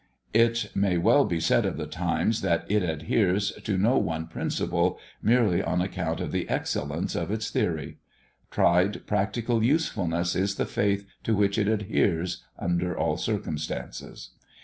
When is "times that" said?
1.85-2.65